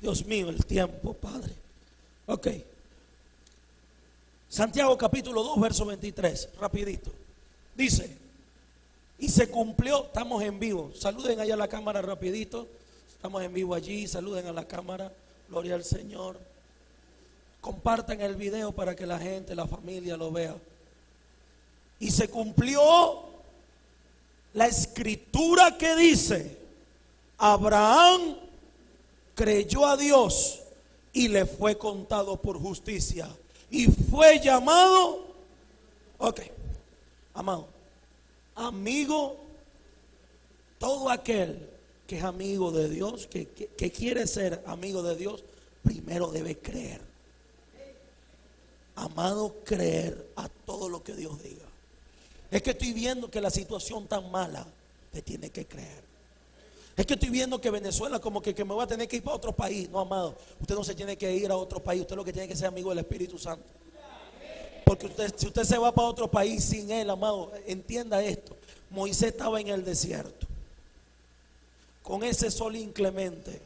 [0.01, 1.53] Dios mío, el tiempo, Padre.
[2.27, 2.49] Ok.
[4.49, 7.13] Santiago capítulo 2, verso 23, rapidito.
[7.77, 8.17] Dice,
[9.19, 10.93] y se cumplió, estamos en vivo.
[10.99, 12.67] Saluden allá a la cámara rapidito.
[13.13, 15.13] Estamos en vivo allí, saluden a la cámara.
[15.49, 16.39] Gloria al Señor.
[17.61, 20.57] Compartan el video para que la gente, la familia lo vea.
[21.99, 23.25] Y se cumplió
[24.55, 26.57] la escritura que dice,
[27.37, 28.37] Abraham
[29.41, 30.61] creyó a Dios
[31.15, 33.27] y le fue contado por justicia
[33.71, 35.29] y fue llamado,
[36.19, 36.41] ok,
[37.33, 37.67] amado,
[38.55, 39.39] amigo,
[40.79, 41.71] todo aquel
[42.07, 45.43] que es amigo de Dios, que, que quiere ser amigo de Dios,
[45.83, 47.01] primero debe creer.
[48.95, 51.65] Amado, creer a todo lo que Dios diga.
[52.51, 54.67] Es que estoy viendo que la situación tan mala,
[55.11, 56.10] te tiene que creer.
[57.01, 59.35] Es que estoy viendo que Venezuela como que, me va a tener que ir para
[59.35, 59.89] otro país.
[59.89, 62.03] No, amado, usted no se tiene que ir a otro país.
[62.03, 63.65] Usted lo que tiene que ser amigo del Espíritu Santo.
[64.85, 68.55] Porque si usted se va para otro país sin él, amado, entienda esto.
[68.91, 70.47] Moisés estaba en el desierto.
[72.03, 73.63] Con ese sol inclemente.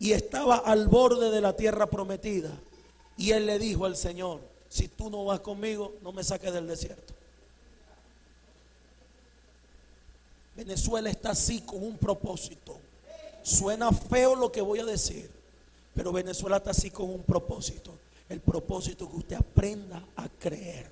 [0.00, 2.50] Y estaba al borde de la tierra prometida.
[3.16, 6.66] Y él le dijo al Señor, si tú no vas conmigo, no me saques del
[6.66, 7.14] desierto.
[10.58, 12.80] Venezuela está así con un propósito.
[13.44, 15.30] Suena feo lo que voy a decir,
[15.94, 17.92] pero Venezuela está así con un propósito.
[18.28, 20.90] El propósito que usted aprenda a creer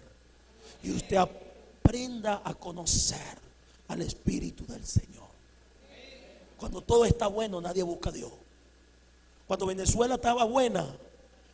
[0.85, 3.37] y usted aprenda a conocer
[3.89, 5.27] al Espíritu del Señor.
[6.57, 8.31] Cuando todo está bueno, nadie busca a Dios.
[9.49, 10.97] Cuando Venezuela estaba buena,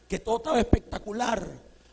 [0.07, 1.49] que todo estaba espectacular,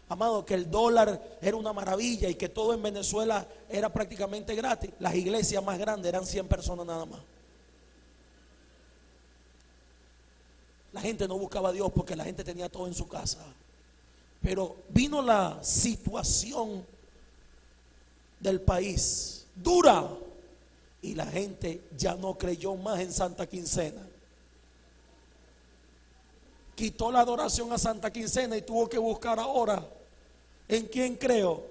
[0.10, 4.90] amado, que el dólar era una maravilla y que todo en Venezuela era prácticamente gratis.
[5.00, 7.20] Las iglesias más grandes eran 100 personas nada más.
[10.92, 13.38] La gente no buscaba a Dios porque la gente tenía todo en su casa.
[14.42, 16.84] Pero vino la situación
[18.40, 20.10] del país dura
[21.04, 24.02] y la gente ya no creyó más en Santa Quincena.
[26.74, 29.86] Quitó la adoración a Santa Quincena y tuvo que buscar ahora
[30.70, 31.64] ¿En quién creo?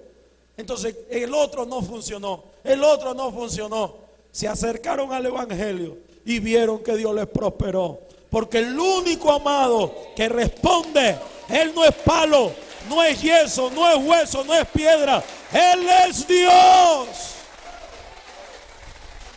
[0.57, 3.95] Entonces el otro no funcionó, el otro no funcionó.
[4.29, 8.01] Se acercaron al Evangelio y vieron que Dios les prosperó.
[8.29, 12.51] Porque el único amado que responde, Él no es palo,
[12.89, 15.23] no es yeso, no es hueso, no es piedra.
[15.51, 17.07] Él es Dios.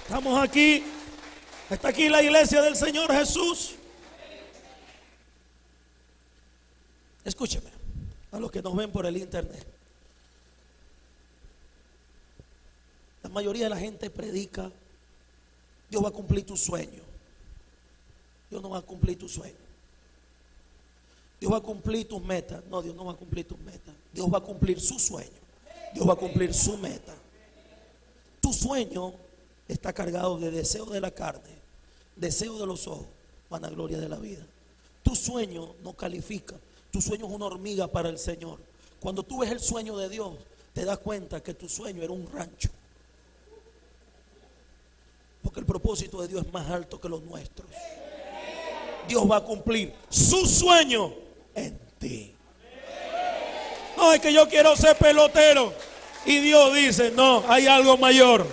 [0.02, 0.84] Estamos aquí.
[1.70, 3.76] Está aquí la iglesia del Señor Jesús.
[7.24, 7.71] Escúcheme
[8.32, 9.66] a los que nos ven por el internet.
[13.22, 14.70] La mayoría de la gente predica,
[15.88, 17.02] Dios va a cumplir tu sueño.
[18.50, 19.54] Dios no va a cumplir tu sueño.
[21.38, 22.64] Dios va a cumplir tus metas.
[22.66, 23.94] No, Dios no va a cumplir tus metas.
[24.12, 25.30] Dios va a cumplir su sueño.
[25.94, 27.14] Dios va a cumplir su meta.
[28.40, 29.12] Tu sueño
[29.68, 31.50] está cargado de deseo de la carne,
[32.16, 33.06] deseo de los ojos,
[33.50, 34.44] vanagloria de la vida.
[35.02, 36.56] Tu sueño no califica
[36.92, 38.58] tu sueño es una hormiga para el Señor.
[39.00, 40.34] Cuando tú ves el sueño de Dios,
[40.74, 42.68] te das cuenta que tu sueño era un rancho.
[45.42, 47.68] Porque el propósito de Dios es más alto que los nuestros.
[49.08, 51.14] Dios va a cumplir su sueño
[51.54, 52.34] en ti.
[53.96, 55.72] No es que yo quiero ser pelotero.
[56.26, 58.46] Y Dios dice, no, hay algo mayor.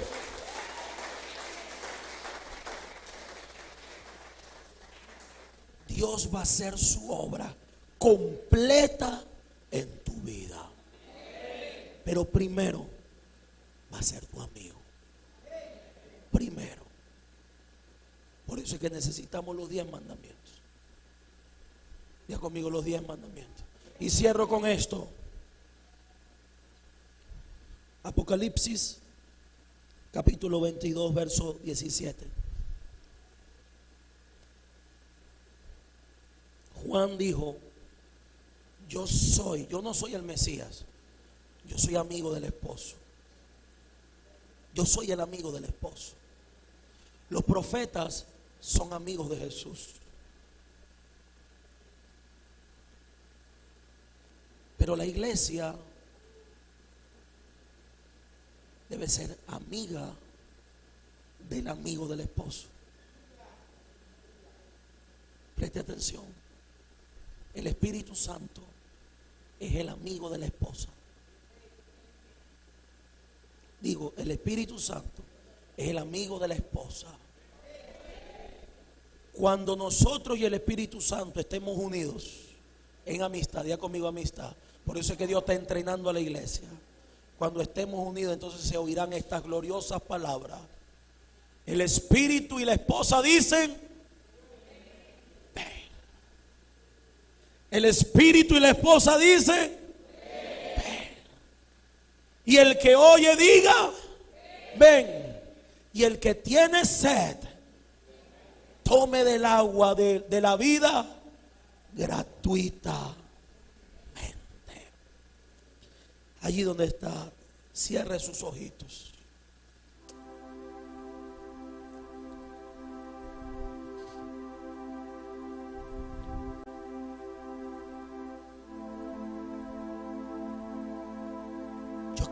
[5.89, 7.53] Dios va a hacer su obra
[7.99, 9.23] completa
[9.69, 10.67] en tu vida.
[12.03, 12.87] Pero primero
[13.93, 14.79] va a ser tu amigo.
[16.31, 16.81] Primero.
[18.47, 20.53] Por eso es que necesitamos los diez mandamientos.
[22.27, 23.63] Ya conmigo los diez mandamientos.
[23.99, 25.07] Y cierro con esto.
[28.01, 28.97] Apocalipsis
[30.11, 32.25] capítulo 22, verso 17.
[36.85, 37.57] Juan dijo,
[38.89, 40.83] yo soy, yo no soy el Mesías,
[41.65, 42.95] yo soy amigo del esposo.
[44.73, 46.13] Yo soy el amigo del esposo.
[47.29, 48.25] Los profetas
[48.59, 49.89] son amigos de Jesús.
[54.77, 55.75] Pero la iglesia
[58.89, 60.11] debe ser amiga
[61.47, 62.67] del amigo del esposo.
[65.55, 66.23] Preste atención.
[67.53, 68.63] El Espíritu Santo
[69.59, 70.89] es el amigo de la esposa.
[73.81, 75.23] Digo, el Espíritu Santo
[75.77, 77.07] es el amigo de la esposa.
[79.33, 82.47] Cuando nosotros y el Espíritu Santo estemos unidos
[83.05, 84.53] en amistad, ya conmigo amistad,
[84.85, 86.67] por eso es que Dios está entrenando a la iglesia.
[87.37, 90.59] Cuando estemos unidos, entonces se oirán estas gloriosas palabras.
[91.65, 93.88] El espíritu y la esposa dicen,
[97.71, 99.77] El espíritu y la esposa dicen,
[100.77, 101.17] ven.
[102.45, 103.91] Y el que oye diga,
[104.77, 105.37] ven.
[105.93, 107.37] Y el que tiene sed,
[108.83, 111.05] tome del agua de, de la vida
[111.93, 113.15] gratuita.
[116.41, 117.31] Allí donde está,
[117.73, 119.11] cierre sus ojitos.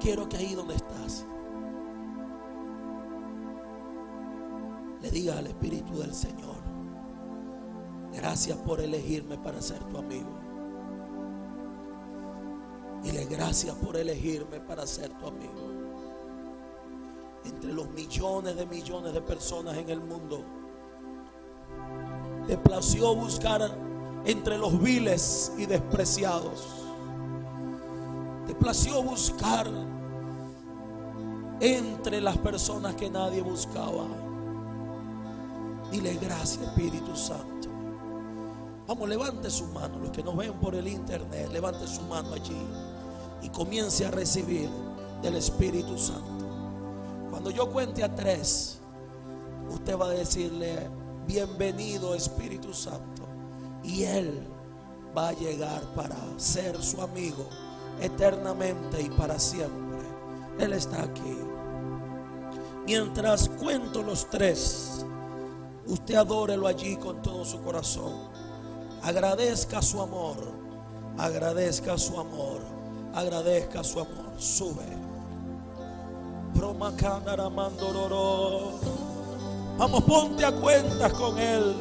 [0.08, 1.26] Quiero que ahí donde estás,
[5.02, 6.56] le diga al Espíritu del Señor,
[8.14, 10.30] gracias por elegirme para ser tu amigo.
[13.04, 15.74] Dile gracias por elegirme para ser tu amigo.
[17.44, 20.42] Entre los millones de millones de personas en el mundo,
[22.48, 23.78] te plació buscar
[24.24, 26.66] entre los viles y despreciados.
[28.46, 29.68] Te plació buscar
[31.60, 34.06] entre las personas que nadie buscaba.
[35.92, 37.70] Dile gracias Espíritu Santo.
[38.88, 40.00] Vamos, levante su mano.
[40.00, 42.62] Los que nos ven por el internet, levante su mano allí
[43.42, 44.70] y comience a recibir
[45.22, 46.46] del Espíritu Santo.
[47.30, 48.80] Cuando yo cuente a tres,
[49.70, 50.90] usted va a decirle,
[51.26, 53.24] bienvenido Espíritu Santo.
[53.84, 54.48] Y Él
[55.16, 57.46] va a llegar para ser su amigo
[58.02, 59.87] eternamente y para siempre.
[60.60, 61.38] Él está aquí.
[62.86, 65.06] Mientras cuento los tres,
[65.86, 68.14] usted adórelo allí con todo su corazón.
[69.04, 70.38] Agradezca su amor.
[71.18, 72.62] Agradezca su amor.
[73.14, 74.34] Agradezca su amor.
[74.38, 74.86] Sube.
[79.78, 81.76] Vamos, ponte a cuentas con Él.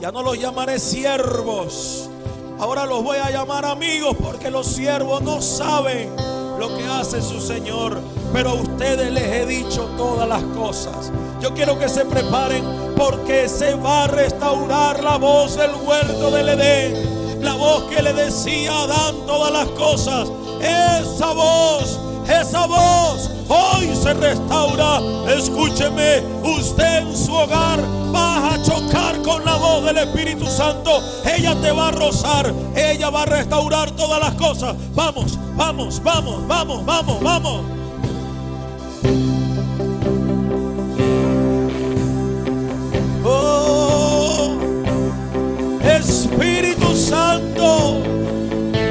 [0.00, 2.10] Ya no los llamaré siervos.
[2.58, 7.40] Ahora los voy a llamar amigos porque los siervos no saben lo que hace su
[7.40, 8.00] Señor.
[8.32, 11.12] Pero a ustedes les he dicho todas las cosas.
[11.40, 12.64] Yo quiero que se preparen
[12.96, 17.42] porque se va a restaurar la voz del huerto del Edén.
[17.42, 20.28] La voz que le decía a Adán todas las cosas.
[20.60, 25.00] Esa voz, esa voz hoy se restaura.
[25.28, 27.80] Escúcheme, usted en su hogar
[28.16, 31.02] va a chocar con la voz del Espíritu Santo.
[31.24, 34.74] Ella te va a rozar, ella va a restaurar todas las cosas.
[34.94, 37.60] Vamos, vamos, vamos, vamos, vamos, vamos.
[43.24, 44.56] Oh,
[45.82, 48.00] Espíritu Santo,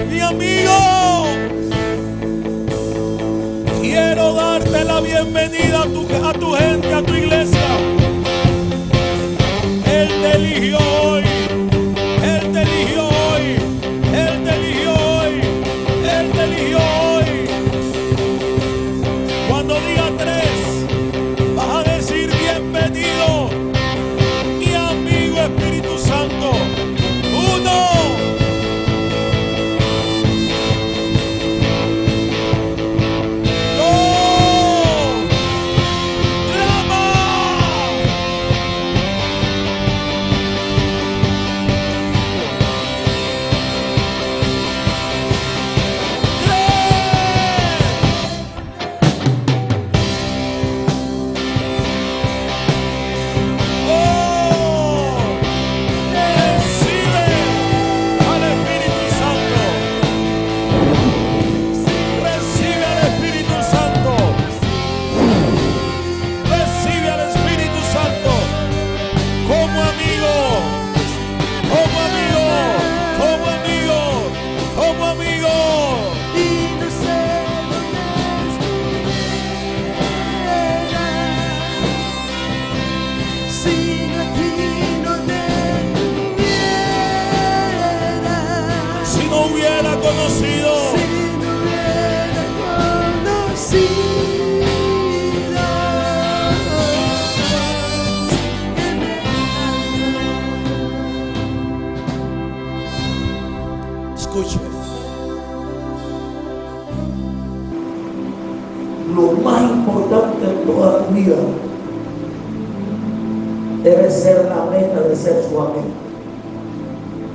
[0.09, 1.25] mi amigo,
[3.81, 7.54] quiero darte la bienvenida a tu, a tu gente, a tu iglesia.
[10.35, 10.75] Él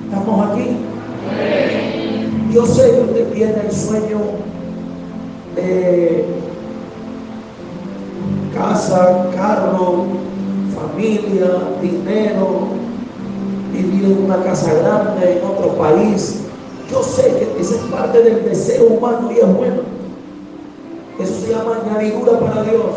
[0.05, 0.77] ¿Estamos aquí?
[2.53, 4.19] Yo sé que usted tiene el sueño
[5.55, 6.25] de
[8.55, 10.07] casa, carro,
[10.75, 12.69] familia, dinero,
[13.73, 16.41] vivir en una casa grande, en otro país.
[16.91, 19.83] Yo sé que esa es parte del deseo humano y es bueno.
[21.21, 22.97] Eso se llama añadidura para Dios.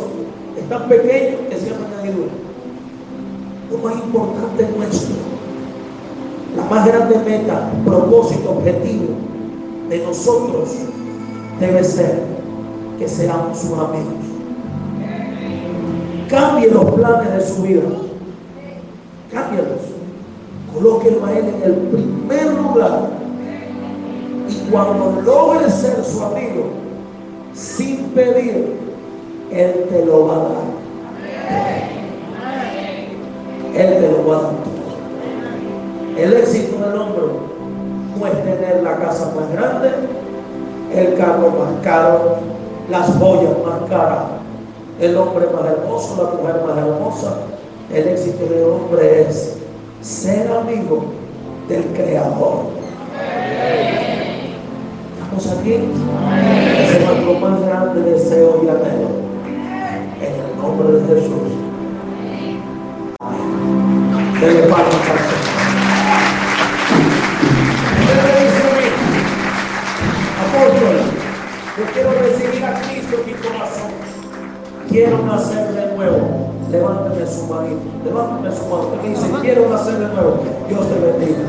[0.57, 2.31] Es tan pequeño que se llama añadidura.
[3.71, 5.32] Lo más importante nuestro, la
[6.74, 9.09] más grande meta, propósito, objetivo
[9.89, 10.69] de nosotros
[11.59, 12.24] debe ser
[12.97, 14.24] que seamos sus amigos.
[16.30, 17.84] Cambie los planes de su vida.
[19.32, 19.82] Cámbielos.
[20.74, 23.09] Colóquelo a Él en el primer lugar.
[24.49, 26.71] Y cuando logre ser su amigo,
[27.53, 28.78] sin pedir,
[29.51, 30.49] Él te lo va a dar.
[33.76, 34.62] Él te lo va a dar.
[36.18, 37.24] El éxito del hombre
[38.20, 39.89] no es tener la casa más grande,
[40.95, 42.36] el carro más caro,
[42.89, 44.26] las joyas más caras,
[44.99, 47.34] el hombre más hermoso, la mujer más hermosa.
[47.91, 49.57] El éxito del hombre es
[50.01, 51.05] ser amigo
[51.68, 52.66] del Creador.
[55.16, 55.74] ¿Estamos aquí?
[55.74, 59.09] Ese es nuestro más grande deseo y anhelo.
[60.22, 61.51] En el nombre de Jesús.
[63.20, 63.53] Amén.
[70.64, 73.91] Yo quiero recibir a Cristo en mi corazón.
[74.89, 76.51] Quiero nacer de nuevo.
[76.72, 77.82] Levánteme su manito.
[78.05, 78.89] Levánteme su mano.
[79.03, 80.39] Dice, quiero nacer de nuevo.
[80.70, 81.43] Dios te bendiga.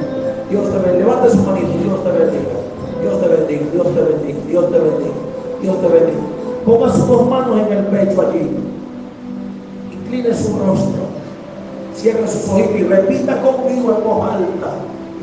[0.51, 0.99] Dios te bendiga.
[0.99, 1.69] Levante su manito.
[1.83, 2.55] Dios te bendiga.
[3.03, 3.67] Dios te bendiga.
[3.73, 4.39] Dios te bendiga.
[4.49, 5.15] Dios te bendiga.
[5.63, 6.21] Dios te bendiga.
[6.65, 8.51] Ponga sus dos manos en el pecho allí.
[9.93, 11.05] Incline su rostro.
[11.95, 14.71] Cierre sus ojitos y repita conmigo en voz alta.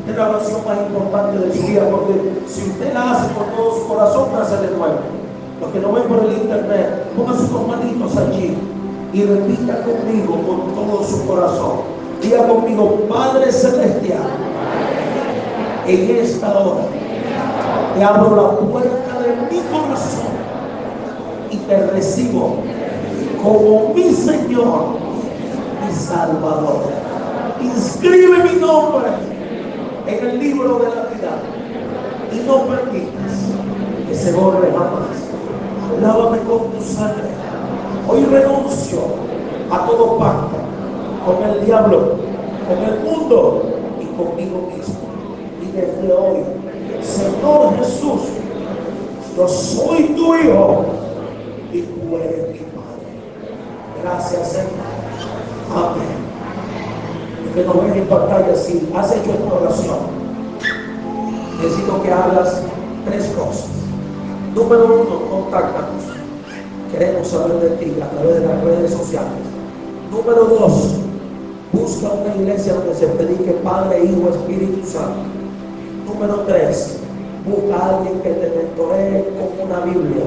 [0.08, 3.76] Es la oración más importante de su vida porque si usted la hace con todo
[3.76, 4.98] su corazón, nace de nuevo.
[5.60, 8.58] Los que no ven por el internet, pongan sus manitos allí
[9.12, 11.82] y repita conmigo con todo su corazón.
[12.20, 14.26] Diga conmigo, Padre Celestial,
[15.86, 16.82] en esta hora
[17.94, 20.32] te abro la puerta de mi corazón
[21.48, 22.56] y te recibo
[23.40, 24.96] como mi Señor,
[25.86, 26.90] mi Salvador.
[27.60, 29.31] Inscribe mi nombre
[30.18, 31.42] en el libro de la vida
[32.32, 33.32] y no permitas
[34.08, 35.22] que se borre jamás.
[36.00, 37.28] Lávame con tu sangre.
[38.08, 38.98] Hoy renuncio
[39.70, 40.56] a todo pacto
[41.24, 42.16] con el diablo,
[42.68, 43.62] con el mundo
[44.00, 44.98] y conmigo mismo.
[45.62, 46.38] Y desde hoy,
[47.02, 48.22] Señor Jesús,
[49.36, 50.84] yo soy tu hijo
[51.72, 54.02] y tú eres mi padre.
[54.02, 54.70] Gracias, Señor.
[55.74, 56.21] Amén.
[57.54, 59.98] Que nos ven en pantalla, si has hecho esta oración,
[61.60, 62.62] necesito que hagas
[63.04, 63.68] tres cosas.
[64.54, 66.02] Número uno, contáctanos.
[66.90, 69.44] Queremos saber de ti a través de las redes sociales.
[70.10, 70.94] Número dos,
[71.72, 75.20] busca una iglesia donde se predique Padre, Hijo, Espíritu Santo.
[76.06, 77.00] Número tres,
[77.46, 80.24] busca a alguien que te mentoree con una Biblia.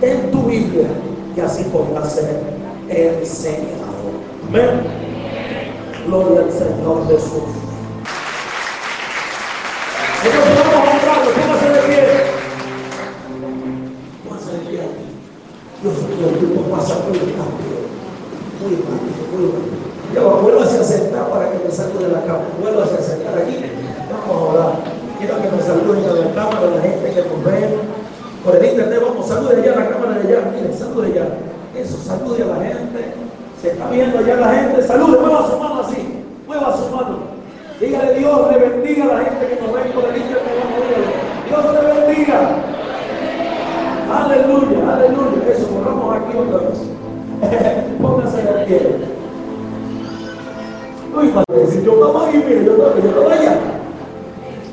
[0.00, 0.88] Ten tu Biblia
[1.34, 2.40] y así podrás ser
[2.88, 3.82] enseñado.
[4.48, 5.11] Amén.
[6.06, 7.62] Gloria al Señor Jesús.
[10.22, 11.96] Vamos a de pie.
[14.52, 14.82] De pie.
[15.82, 17.82] Dios mío, el tiempo pasa muy rápido.
[18.62, 19.82] Muy rápido, muy rápido.
[20.14, 22.44] Ya va, vuélvase a sentar para que me salude la cama.
[22.60, 23.56] Vuélvase a sentar aquí.
[24.10, 24.72] Vamos a orar.
[25.18, 27.78] Quiero que me saluden a la cámara, la gente que nos ve.
[28.44, 30.52] Por el internet, vamos, salude allá a la cámara de allá.
[30.52, 31.26] Miren, salude allá.
[31.76, 33.14] Eso, salude a la gente.
[33.60, 34.82] Se está viendo allá la gente.
[34.82, 36.24] Salude, mueva su mano así.
[36.46, 37.18] Mueva su mano.
[37.80, 40.40] Dígale Dios le bendiga a la gente que nos ve por el dígale.
[41.48, 42.56] Dios te bendiga.
[44.10, 45.48] Aleluya, aleluya.
[45.50, 46.78] Eso, borramos aquí otra vez.
[48.00, 48.96] Pónganse de pie.
[51.14, 53.58] Uy, padre, si yo estaba ahí, mire, yo estaba, yo estaba allá.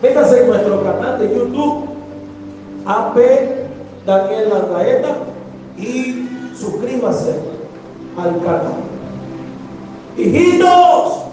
[0.01, 1.89] Véngase en nuestro canal de YouTube,
[2.86, 3.18] AP
[4.05, 5.18] Daniel Landaeta,
[5.78, 7.36] y suscríbase
[8.18, 8.74] al canal.
[10.16, 11.26] Hijitos.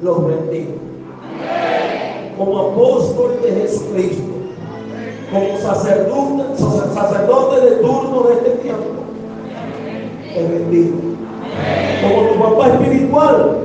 [0.00, 0.72] Los bendigo.
[2.36, 4.22] Como apóstol de Jesucristo.
[5.32, 8.84] Como sacerdote, sacerdote de turno de este tiempo.
[10.32, 10.96] Te bendigo.
[12.02, 13.58] Como tu papá espiritual.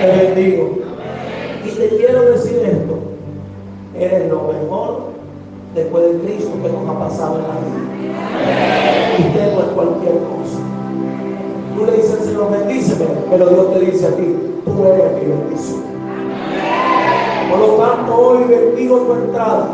[0.00, 0.78] Te bendigo.
[1.64, 2.98] Y te quiero decir esto.
[3.98, 5.14] Eres lo mejor
[5.74, 7.84] después de Cristo que nos ha pasado en la vida.
[9.28, 10.60] Usted no es cualquier cosa.
[11.74, 15.82] Tú le dices, Señor, bendíceme, pero Dios te dice a ti, tú eres mi bendición.
[17.50, 19.68] Por lo tanto, hoy bendigo tu entrada,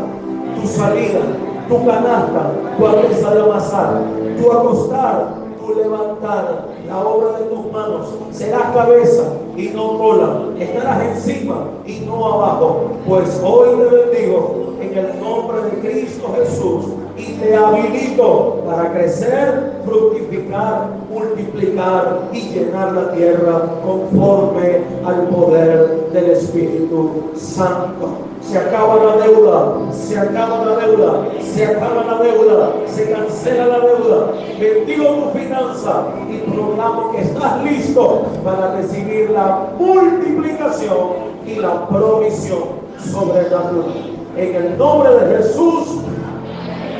[0.59, 1.19] tu salida,
[1.67, 4.01] tu canasta, tu mesa de amasar,
[4.39, 8.07] tu acostar, tu levantar, la obra de tus manos.
[8.31, 9.23] Serás cabeza
[9.55, 10.41] y no cola.
[10.59, 12.91] Estarás encima y no abajo.
[13.07, 16.85] Pues hoy te bendigo en el nombre de Cristo Jesús
[17.17, 26.31] y te habilito para crecer, fructificar, multiplicar y llenar la tierra conforme al poder del
[26.31, 28.31] Espíritu Santo.
[28.41, 33.79] Se acaba la deuda, se acaba la deuda, se acaba la deuda, se cancela la
[33.79, 34.31] deuda.
[34.59, 42.63] Bendigo tu finanza y proclamo que estás listo para recibir la multiplicación y la provisión
[42.97, 44.11] sobrenatural.
[44.37, 45.99] En el nombre de Jesús.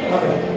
[0.07, 0.50] Amén.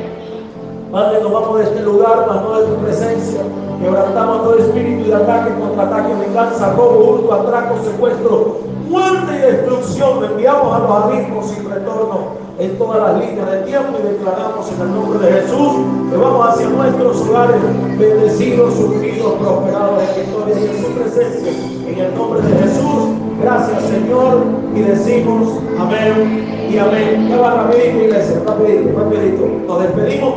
[0.95, 3.40] Padre, nos vamos de este lugar, mas no de tu presencia.
[3.82, 10.22] Quebrantamos todo espíritu de ataque, contraataque, venganza, robo, hurto, atraco, secuestro, muerte y destrucción.
[10.22, 14.82] Enviamos a los abismos sin retorno en todas las líneas del tiempo y declaramos en
[14.82, 15.72] el nombre de Jesús
[16.12, 17.57] que vamos hacia nuestros hogares
[17.99, 21.53] bendecidos, surgidos, prosperados en victoria y en su presencia.
[21.88, 24.45] En el nombre de Jesús, gracias Señor
[24.76, 27.28] y decimos amén y amén.
[27.28, 29.49] Ya va rapidito iglesia, rapidito, rapidito.
[29.66, 30.34] Nos despedimos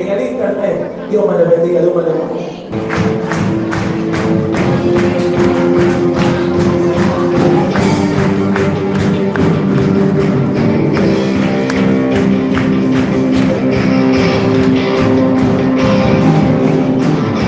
[0.00, 1.10] en el internet.
[1.10, 2.87] Dios me le bendiga, Dios me le bendiga.